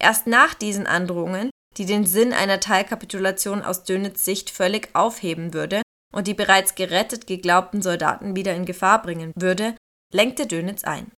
[0.00, 5.82] Erst nach diesen Androhungen die den Sinn einer Teilkapitulation aus Dönitz Sicht völlig aufheben würde
[6.12, 9.76] und die bereits gerettet geglaubten Soldaten wieder in Gefahr bringen würde,
[10.12, 11.12] lenkte Dönitz ein.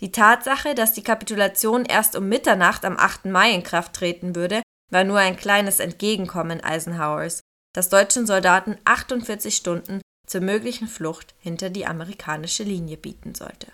[0.00, 3.26] Die Tatsache, dass die Kapitulation erst um Mitternacht am 8.
[3.26, 7.40] Mai in Kraft treten würde, war nur ein kleines Entgegenkommen Eisenhowers,
[7.74, 13.72] das deutschen Soldaten 48 Stunden zur möglichen Flucht hinter die amerikanische Linie bieten sollte.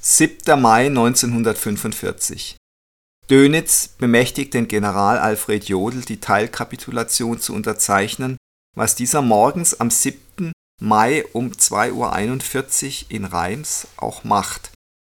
[0.00, 0.58] 7.
[0.58, 2.56] Mai 1945
[3.30, 8.36] Dönitz bemächtigt den General Alfred Jodl, die Teilkapitulation zu unterzeichnen,
[8.76, 10.52] was dieser morgens am 7.
[10.82, 14.72] Mai um 2.41 Uhr in Reims auch macht.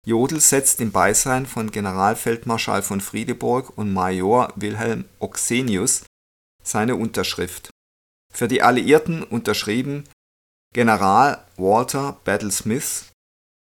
[0.07, 6.05] Jodl setzt im Beisein von Generalfeldmarschall von Friedeburg und Major Wilhelm Oxenius
[6.63, 7.71] seine Unterschrift.
[8.33, 10.05] Für die Alliierten unterschrieben
[10.73, 13.07] General Walter Battle Smith,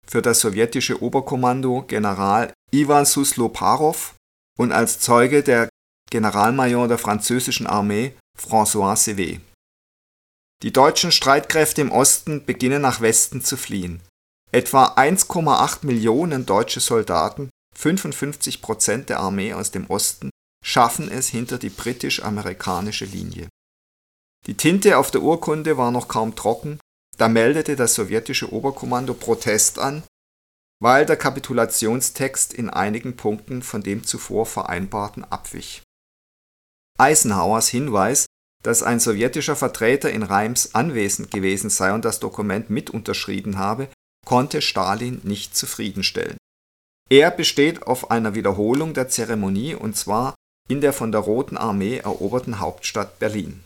[0.08, 4.16] für das sowjetische Oberkommando General Iwan Susloparov
[4.60, 5.69] und als Zeuge der
[6.12, 9.39] Generalmajor der französischen Armee François Sevé.
[10.63, 14.02] Die deutschen Streitkräfte im Osten beginnen nach Westen zu fliehen.
[14.52, 20.30] Etwa 1,8 Millionen deutsche Soldaten, 55 Prozent der Armee aus dem Osten,
[20.65, 23.48] schaffen es hinter die britisch-amerikanische Linie.
[24.48, 26.80] Die Tinte auf der Urkunde war noch kaum trocken,
[27.17, 30.04] da meldete das sowjetische Oberkommando Protest an,
[30.80, 35.84] weil der Kapitulationstext in einigen Punkten von dem zuvor vereinbarten abwich.
[36.98, 38.26] Eisenhowers Hinweis,
[38.63, 43.89] dass ein sowjetischer Vertreter in Reims anwesend gewesen sei und das Dokument mit unterschrieben habe,
[44.26, 46.38] konnte Stalin nicht zufriedenstellen.
[47.10, 50.36] Er besteht auf einer Wiederholung der Zeremonie und zwar
[50.68, 53.63] in der von der Roten Armee eroberten Hauptstadt Berlin.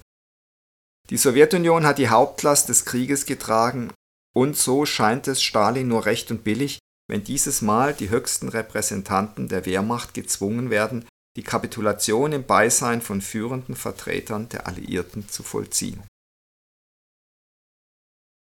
[1.10, 3.92] Die Sowjetunion hat die Hauptlast des Krieges getragen
[4.34, 9.48] und so scheint es Stalin nur recht und billig, wenn dieses Mal die höchsten Repräsentanten
[9.48, 16.04] der Wehrmacht gezwungen werden, die Kapitulation im Beisein von führenden Vertretern der Alliierten zu vollziehen.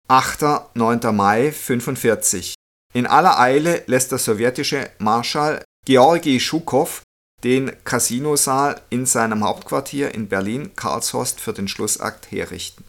[0.08, 0.74] 8.
[0.74, 1.14] 9.
[1.14, 2.54] Mai 45
[2.94, 7.02] In aller Eile lässt der sowjetische Marschall Georgi Schukow
[7.44, 12.84] den Casinosaal in seinem Hauptquartier in Berlin-Karlshorst für den Schlussakt herrichten.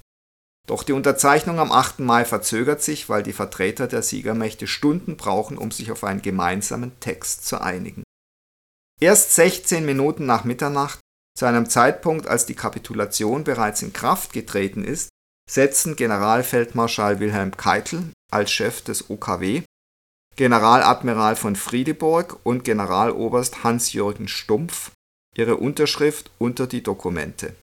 [0.70, 1.98] Doch die Unterzeichnung am 8.
[2.02, 7.00] Mai verzögert sich, weil die Vertreter der Siegermächte Stunden brauchen, um sich auf einen gemeinsamen
[7.00, 8.04] Text zu einigen.
[9.02, 11.00] Erst 16 Minuten nach Mitternacht,
[11.36, 15.10] zu einem Zeitpunkt, als die Kapitulation bereits in Kraft getreten ist,
[15.50, 19.64] setzen Generalfeldmarschall Wilhelm Keitel als Chef des OKW
[20.36, 24.92] Generaladmiral von Friedeburg und Generaloberst Hans-Jürgen Stumpf
[25.36, 27.56] ihre Unterschrift unter die Dokumente.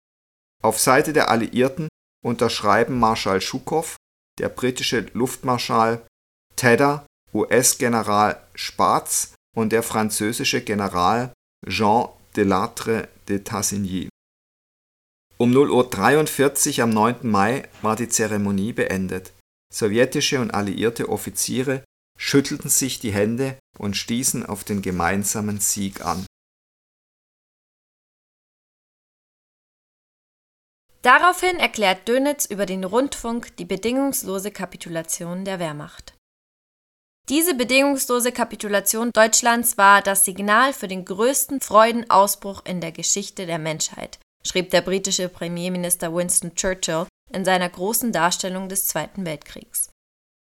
[0.60, 1.86] Auf Seite der Alliierten
[2.24, 3.96] unterschreiben Marschall Schukow,
[4.38, 6.06] der britische Luftmarschall
[6.56, 11.32] Tedder, US-General Spaatz und der französische General
[11.66, 14.08] Jean Delattre de Tassigny.
[15.38, 17.16] Um 0.43 Uhr am 9.
[17.22, 19.32] Mai war die Zeremonie beendet.
[19.72, 21.84] Sowjetische und alliierte Offiziere
[22.18, 26.24] schüttelten sich die Hände und stießen auf den gemeinsamen Sieg an.
[31.06, 36.14] Daraufhin erklärt Dönitz über den Rundfunk die bedingungslose Kapitulation der Wehrmacht.
[37.28, 43.60] Diese bedingungslose Kapitulation Deutschlands war das Signal für den größten Freudenausbruch in der Geschichte der
[43.60, 49.90] Menschheit, schrieb der britische Premierminister Winston Churchill in seiner großen Darstellung des Zweiten Weltkriegs.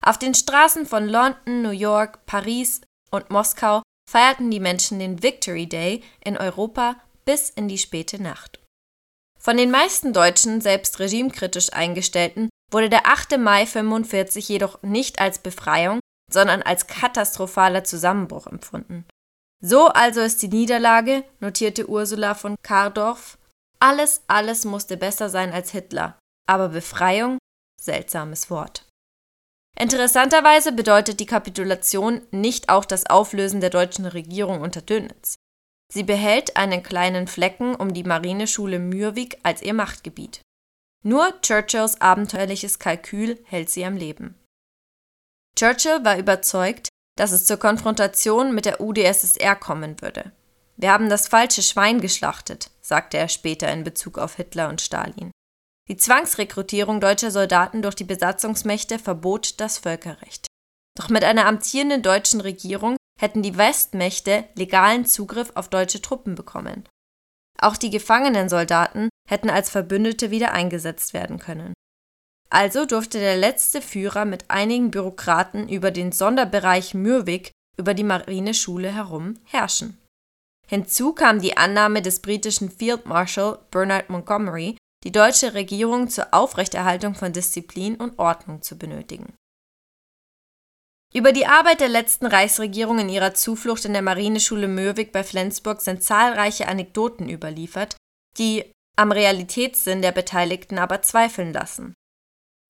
[0.02, 2.80] Auf den Straßen von London, New York, Paris
[3.12, 6.96] und Moskau feierten die Menschen den Victory Day in Europa
[7.26, 8.63] bis in die späte Nacht.
[9.44, 13.38] Von den meisten Deutschen, selbst regimekritisch eingestellten, wurde der 8.
[13.38, 16.00] Mai 45 jedoch nicht als Befreiung,
[16.32, 19.06] sondern als katastrophaler Zusammenbruch empfunden.
[19.62, 23.38] So also ist die Niederlage, notierte Ursula von Kardorf.
[23.80, 26.18] Alles, alles musste besser sein als Hitler.
[26.48, 27.38] Aber Befreiung?
[27.82, 28.88] Seltsames Wort.
[29.78, 35.36] Interessanterweise bedeutet die Kapitulation nicht auch das Auflösen der deutschen Regierung unter Dönitz.
[35.92, 40.42] Sie behält einen kleinen Flecken um die Marineschule Mürwik als ihr Machtgebiet.
[41.04, 44.36] Nur Churchills abenteuerliches Kalkül hält sie am Leben.
[45.56, 50.32] Churchill war überzeugt, dass es zur Konfrontation mit der UdSSR kommen würde.
[50.78, 55.32] Wir haben das falsche Schwein geschlachtet, sagte er später in Bezug auf Hitler und Stalin.
[55.90, 60.48] Die Zwangsrekrutierung deutscher Soldaten durch die Besatzungsmächte verbot das Völkerrecht.
[60.98, 66.84] Doch mit einer amtierenden deutschen Regierung hätten die Westmächte legalen Zugriff auf deutsche Truppen bekommen.
[67.58, 71.72] Auch die gefangenen Soldaten hätten als Verbündete wieder eingesetzt werden können.
[72.50, 78.94] Also durfte der letzte Führer mit einigen Bürokraten über den Sonderbereich Mürwik über die Marineschule
[78.94, 79.98] herum herrschen.
[80.68, 87.16] Hinzu kam die Annahme des britischen Field Marshal Bernard Montgomery, die deutsche Regierung zur Aufrechterhaltung
[87.16, 89.34] von Disziplin und Ordnung zu benötigen.
[91.16, 95.82] Über die Arbeit der letzten Reichsregierung in ihrer Zuflucht in der Marineschule Mürwik bei Flensburg
[95.82, 97.96] sind zahlreiche Anekdoten überliefert,
[98.40, 101.94] die, am Realitätssinn der Beteiligten aber zweifeln lassen.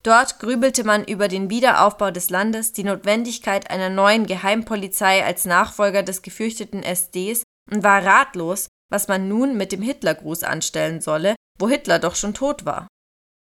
[0.02, 6.02] Dort grübelte man über den Wiederaufbau des Landes, die Notwendigkeit einer neuen Geheimpolizei als Nachfolger
[6.02, 11.70] des gefürchteten SDs und war ratlos, was man nun mit dem Hitlergruß anstellen solle, wo
[11.70, 12.86] Hitler doch schon tot war.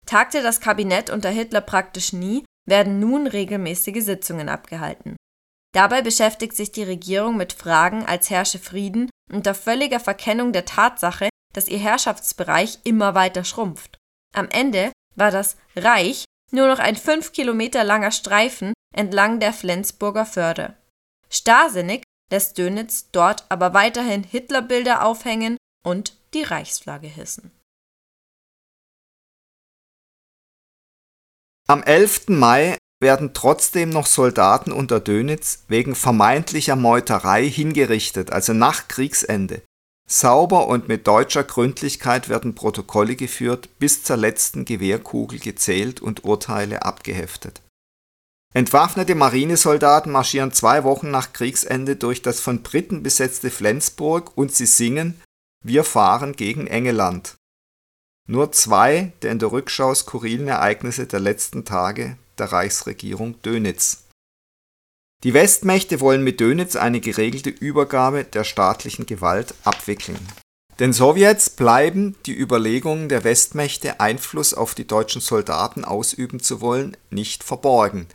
[0.06, 5.16] Tagte das Kabinett unter Hitler praktisch nie, werden nun regelmäßige Sitzungen abgehalten.
[5.74, 11.28] Dabei beschäftigt sich die Regierung mit Fragen, als herrsche Frieden, unter völliger Verkennung der Tatsache,
[11.52, 13.98] dass ihr Herrschaftsbereich immer weiter schrumpft.
[14.34, 20.26] Am Ende war das Reich nur noch ein fünf Kilometer langer Streifen entlang der Flensburger
[20.26, 20.76] Förde.
[21.28, 27.50] Starrsinnig lässt Dönitz dort aber weiterhin Hitlerbilder aufhängen und die Reichsflagge hissen.
[31.66, 32.28] Am 11.
[32.28, 39.62] Mai werden trotzdem noch Soldaten unter Dönitz wegen vermeintlicher Meuterei hingerichtet, also nach Kriegsende.
[40.06, 46.82] Sauber und mit deutscher Gründlichkeit werden Protokolle geführt, bis zur letzten Gewehrkugel gezählt und Urteile
[46.82, 47.62] abgeheftet.
[48.52, 54.66] Entwaffnete Marinesoldaten marschieren zwei Wochen nach Kriegsende durch das von Briten besetzte Flensburg und sie
[54.66, 55.20] singen
[55.64, 57.36] Wir fahren gegen Engeland.
[58.26, 64.04] Nur zwei der in der Rückschau skurrilen Ereignisse der letzten Tage der Reichsregierung Dönitz.
[65.24, 70.18] Die Westmächte wollen mit Dönitz eine geregelte Übergabe der staatlichen Gewalt abwickeln.
[70.80, 76.96] Den Sowjets bleiben die Überlegungen der Westmächte, Einfluss auf die deutschen Soldaten ausüben zu wollen,
[77.10, 78.06] nicht verborgen.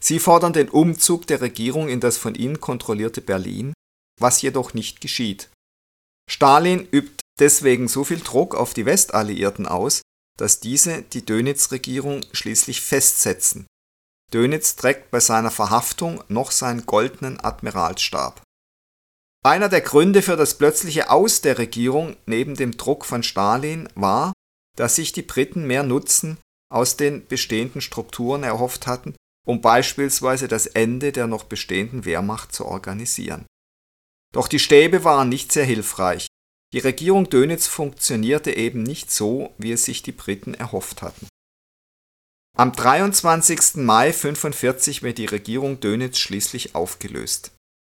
[0.00, 3.72] Sie fordern den Umzug der Regierung in das von ihnen kontrollierte Berlin,
[4.20, 5.48] was jedoch nicht geschieht.
[6.28, 10.02] Stalin übt deswegen so viel Druck auf die Westalliierten aus,
[10.38, 13.66] dass diese die Dönitz-Regierung schließlich festsetzen
[14.32, 18.42] Dönitz trägt bei seiner Verhaftung noch seinen goldenen Admiralsstab.
[19.44, 24.32] Einer der Gründe für das plötzliche Aus der Regierung neben dem Druck von Stalin war,
[24.76, 26.38] dass sich die Briten mehr Nutzen
[26.70, 29.14] aus den bestehenden Strukturen erhofft hatten,
[29.46, 33.46] um beispielsweise das Ende der noch bestehenden Wehrmacht zu organisieren.
[34.34, 36.26] Doch die Stäbe waren nicht sehr hilfreich.
[36.74, 41.28] Die Regierung Dönitz funktionierte eben nicht so, wie es sich die Briten erhofft hatten.
[42.56, 43.76] Am 23.
[43.76, 47.52] Mai 1945 wird die Regierung Dönitz schließlich aufgelöst.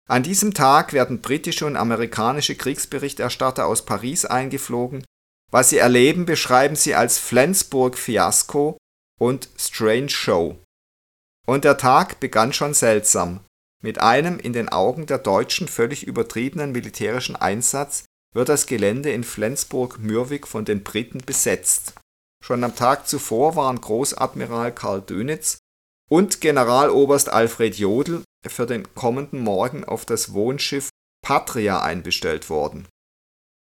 [0.10, 5.06] An diesem Tag werden britische und amerikanische Kriegsberichterstatter aus Paris eingeflogen.
[5.52, 8.78] Was sie erleben, beschreiben sie als Flensburg-Fiasko
[9.20, 10.58] und Strange Show.
[11.46, 13.42] Und der Tag begann schon seltsam.
[13.84, 19.24] Mit einem in den Augen der Deutschen völlig übertriebenen militärischen Einsatz wird das Gelände in
[19.24, 21.94] Flensburg-Mürwik von den Briten besetzt.
[22.44, 25.60] Schon am Tag zuvor waren Großadmiral Karl Dönitz
[26.10, 30.90] und Generaloberst Alfred Jodl für den kommenden Morgen auf das Wohnschiff
[31.24, 32.88] Patria einbestellt worden.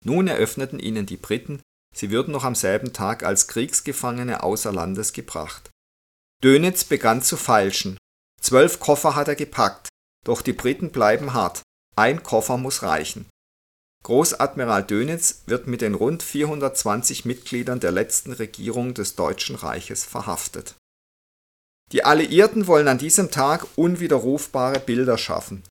[0.04, 1.60] Nun eröffneten ihnen die Briten,
[1.94, 5.70] sie würden noch am selben Tag als Kriegsgefangene außer Landes gebracht.
[6.42, 7.96] Dönitz begann zu feilschen.
[8.40, 9.88] Zwölf Koffer hat er gepackt,
[10.24, 11.62] doch die Briten bleiben hart.
[11.94, 13.26] Ein Koffer muss reichen.
[14.06, 20.76] Großadmiral Dönitz wird mit den rund 420 Mitgliedern der letzten Regierung des Deutschen Reiches verhaftet.
[21.90, 25.64] Die Alliierten wollen an diesem Tag unwiderrufbare Bilder schaffen.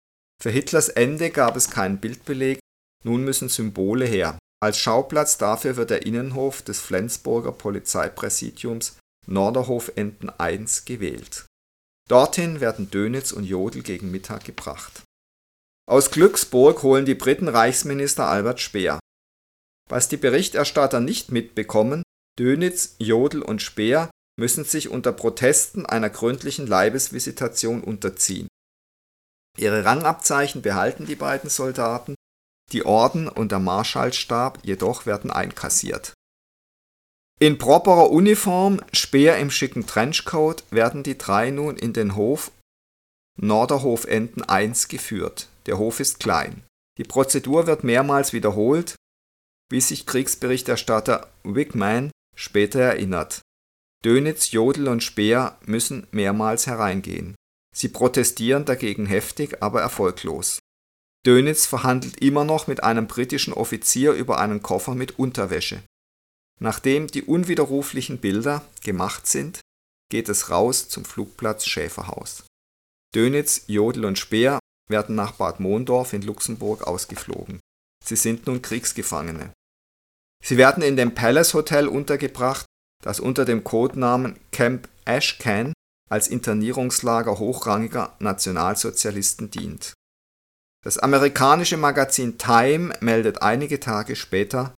[0.43, 2.59] Für Hitlers Ende gab es keinen Bildbeleg,
[3.05, 4.37] nun müssen Symbole her.
[4.61, 11.45] Als Schauplatz dafür wird der Innenhof des Flensburger Polizeipräsidiums Norderhofenden 1 gewählt.
[12.09, 15.04] Dorthin werden Dönitz und Jodl gegen Mittag gebracht
[15.87, 18.99] aus Glücksburg holen die Briten Reichsminister Albert Speer.
[19.87, 22.03] Was die Berichterstatter nicht mitbekommen,
[22.39, 28.47] Dönitz, Jodl und Speer müssen sich unter Protesten einer gründlichen Leibesvisitation unterziehen.
[29.57, 32.15] Ihre Rangabzeichen behalten die beiden Soldaten,
[32.71, 36.13] die Orden und der Marschallstab jedoch werden einkassiert.
[37.39, 42.51] In properer Uniform, Speer im schicken Trenchcoat, werden die drei nun in den Hof
[43.37, 45.49] Norderhofenden 1 geführt.
[45.65, 46.63] Der Hof ist klein.
[46.97, 48.95] Die Prozedur wird mehrmals wiederholt,
[49.69, 53.41] wie sich Kriegsberichterstatter Wickman später erinnert.
[54.03, 57.35] Dönitz, Jodl und Speer müssen mehrmals hereingehen.
[57.75, 60.59] Sie protestieren dagegen heftig, aber erfolglos.
[61.25, 65.81] Dönitz verhandelt immer noch mit einem britischen Offizier über einen Koffer mit Unterwäsche.
[66.59, 69.59] Nachdem die unwiderruflichen Bilder gemacht sind,
[70.09, 72.43] geht es raus zum Flugplatz Schäferhaus.
[73.13, 74.59] Dönitz, Jodl und Speer
[74.89, 77.59] werden nach Bad Mondorf in Luxemburg ausgeflogen.
[78.03, 79.51] Sie sind nun Kriegsgefangene.
[80.43, 82.65] Sie werden in dem Palace Hotel untergebracht,
[83.03, 85.73] das unter dem Codenamen Camp Ashcan
[86.09, 89.93] als Internierungslager hochrangiger Nationalsozialisten dient.
[90.83, 94.75] Das amerikanische Magazin Time meldet einige Tage später,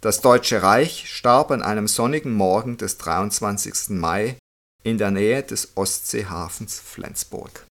[0.00, 3.90] Das Deutsche Reich starb an einem sonnigen Morgen des 23.
[3.90, 4.36] Mai
[4.84, 7.67] in der Nähe des Ostseehafens Flensburg.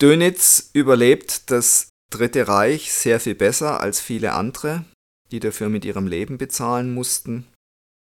[0.00, 4.84] Dönitz überlebt das Dritte Reich sehr viel besser als viele andere,
[5.30, 7.46] die dafür mit ihrem Leben bezahlen mussten.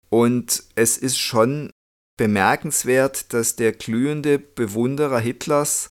[0.10, 1.72] Und es ist schon
[2.18, 5.90] bemerkenswert, dass der glühende Bewunderer Hitlers,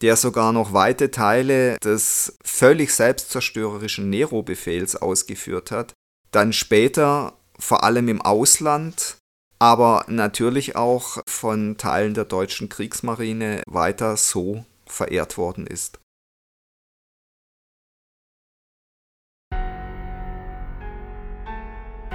[0.00, 5.92] der sogar noch weite Teile des völlig selbstzerstörerischen Nero-Befehls ausgeführt hat,
[6.30, 9.16] dann später vor allem im Ausland,
[9.58, 16.00] aber natürlich auch von Teilen der deutschen Kriegsmarine weiter so verehrt worden ist.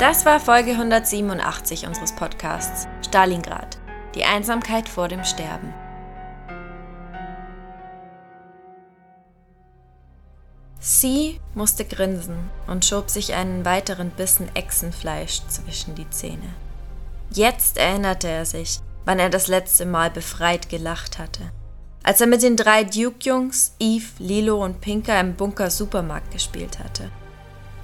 [0.01, 3.77] Das war Folge 187 unseres Podcasts Stalingrad.
[4.15, 5.73] Die Einsamkeit vor dem Sterben.
[10.79, 16.55] Sie musste grinsen und schob sich einen weiteren Bissen Echsenfleisch zwischen die Zähne.
[17.29, 21.51] Jetzt erinnerte er sich, wann er das letzte Mal befreit gelacht hatte.
[22.03, 27.11] Als er mit den drei Duke-Jungs, Eve, Lilo und Pinker im Bunker Supermarkt gespielt hatte.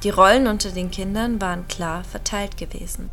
[0.03, 3.09] Die Rollen unter den Kindern waren klar verteilt gewesen.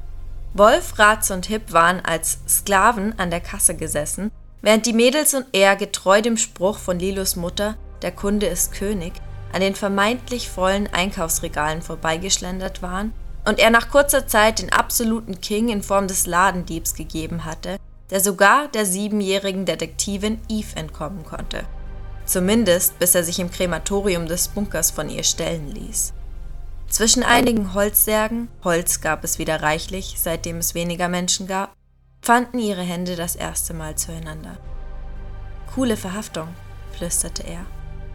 [0.54, 4.30] Wolf, Ratz und Hip waren als Sklaven an der Kasse gesessen,
[4.62, 9.12] während die Mädels und er getreu dem Spruch von Lilos Mutter, der Kunde ist König,
[9.52, 13.12] an den vermeintlich vollen Einkaufsregalen vorbeigeschlendert waren
[13.44, 17.78] und er nach kurzer Zeit den absoluten King in Form des Ladendiebs gegeben hatte,
[18.14, 21.64] der sogar der siebenjährigen Detektivin Eve entkommen konnte.
[22.26, 26.12] Zumindest bis er sich im Krematorium des Bunkers von ihr stellen ließ.
[26.88, 31.74] Zwischen einigen Holzsärgen, Holz gab es wieder reichlich, seitdem es weniger Menschen gab,
[32.22, 34.58] fanden ihre Hände das erste Mal zueinander.
[35.74, 36.46] Coole Verhaftung,
[36.96, 37.66] flüsterte er.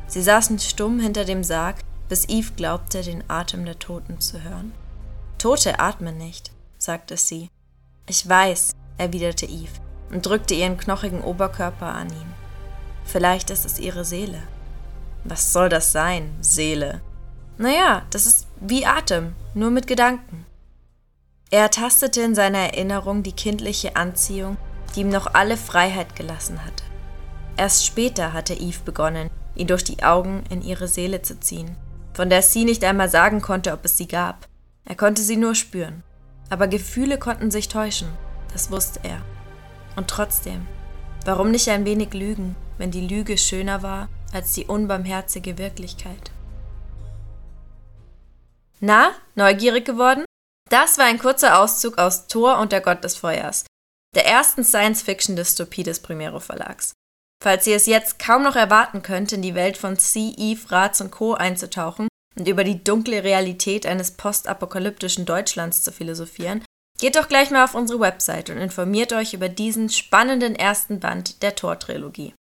[0.08, 1.76] Sie saßen stumm hinter dem Sarg,
[2.08, 4.72] bis Eve glaubte, den Atem der Toten zu hören.
[5.38, 7.50] Tote atmen nicht, sagte sie.
[8.08, 12.34] Ich weiß, erwiderte Eve und drückte ihren knochigen Oberkörper an ihn.
[13.06, 14.42] Vielleicht ist es ihre Seele.
[15.24, 17.02] Was soll das sein, Seele?
[17.58, 20.46] Naja, das ist wie Atem, nur mit Gedanken.
[21.52, 24.58] Er tastete in seiner Erinnerung die kindliche Anziehung,
[24.96, 26.84] die ihm noch alle Freiheit gelassen hatte.
[27.58, 31.76] Erst später hatte Eve begonnen, ihn durch die Augen in ihre Seele zu ziehen,
[32.14, 34.48] von der sie nicht einmal sagen konnte, ob es sie gab.
[34.86, 36.04] Er konnte sie nur spüren.
[36.50, 38.08] Aber Gefühle konnten sich täuschen,
[38.54, 39.22] das wusste er.
[40.00, 40.66] Und trotzdem,
[41.26, 46.32] warum nicht ein wenig lügen, wenn die Lüge schöner war als die unbarmherzige Wirklichkeit?
[48.80, 50.24] Na, neugierig geworden?
[50.70, 53.66] Das war ein kurzer Auszug aus Thor und der Gott des Feuers,
[54.16, 56.94] der ersten Science-Fiction-Dystopie des Primero Verlags.
[57.44, 60.34] Falls ihr es jetzt kaum noch erwarten könnt, in die Welt von C.
[60.38, 61.34] Eve, Ratz und Co.
[61.34, 66.64] einzutauchen und über die dunkle Realität eines postapokalyptischen Deutschlands zu philosophieren,
[67.00, 71.42] geht doch gleich mal auf unsere Website und informiert euch über diesen spannenden ersten Band
[71.42, 72.34] der Tor-Trilogie.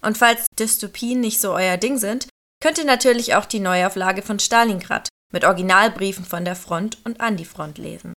[0.00, 2.28] Und falls Dystopien nicht so euer Ding sind,
[2.62, 7.36] könnt ihr natürlich auch die Neuauflage von Stalingrad mit Originalbriefen von der Front und an
[7.36, 8.14] die Front lesen.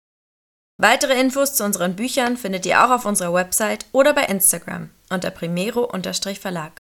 [0.80, 5.30] Weitere Infos zu unseren Büchern findet ihr auch auf unserer Website oder bei Instagram unter
[5.30, 6.74] primero-verlag.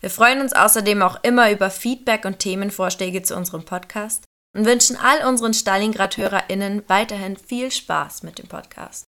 [0.00, 4.24] Wir freuen uns außerdem auch immer über Feedback und Themenvorschläge zu unserem Podcast
[4.54, 9.04] und wünschen all unseren Stalingrad-HörerInnen weiterhin viel Spaß mit dem Podcast.